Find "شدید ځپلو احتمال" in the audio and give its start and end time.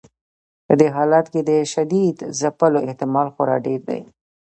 1.73-3.27